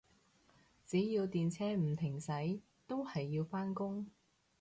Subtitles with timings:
[0.83, 4.07] 只要電車唔停駛，都係要返工